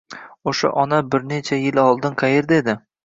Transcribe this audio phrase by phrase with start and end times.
[0.51, 2.77] O‘sha ona bir necha yil oldin qayerda edi?